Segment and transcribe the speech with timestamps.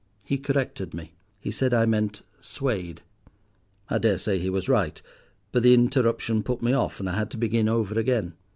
[0.25, 1.13] He corrected me.
[1.39, 3.03] He said I meant 'Suede.'
[3.87, 4.99] I dare say he was right,
[5.51, 8.33] but the interruption put me off, and I had to begin over again.